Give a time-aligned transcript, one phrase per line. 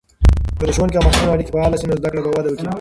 [0.57, 2.69] که د ښوونکو او محصلینو اړیکې فعاله سي، نو زده کړه به وده وکړي.